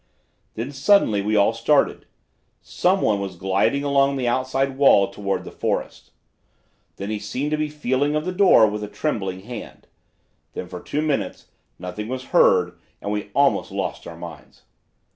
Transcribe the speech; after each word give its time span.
Then 0.55 0.71
suddenly 0.71 1.21
we 1.21 1.35
all 1.35 1.53
started. 1.53 2.07
Some 2.63 3.01
one 3.03 3.19
was 3.21 3.35
gliding 3.35 3.83
along 3.83 4.15
the 4.15 4.27
outside 4.27 4.75
wall 4.75 5.09
toward 5.11 5.43
the 5.43 5.51
forest; 5.51 6.09
then 6.95 7.11
he 7.11 7.19
seemed 7.19 7.51
to 7.51 7.57
be 7.57 7.69
feeling 7.69 8.15
of 8.15 8.25
the 8.25 8.31
door 8.31 8.65
with 8.65 8.83
a 8.83 8.87
trembling 8.87 9.41
hand; 9.41 9.85
then 10.53 10.65
for 10.67 10.79
two 10.81 11.03
minutes 11.03 11.49
nothing 11.77 12.07
was 12.07 12.23
heard 12.33 12.79
and 12.99 13.11
we 13.11 13.29
almost 13.35 13.69
lost 13.71 14.07
our 14.07 14.17
minds. 14.17 14.63